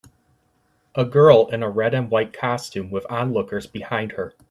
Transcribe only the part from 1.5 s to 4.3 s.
in a red and white costume with onlookers behind